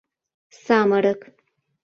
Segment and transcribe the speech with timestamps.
[0.63, 1.21] Самырык.